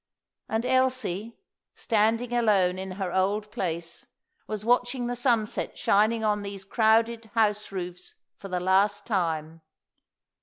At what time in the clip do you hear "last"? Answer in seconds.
8.59-9.05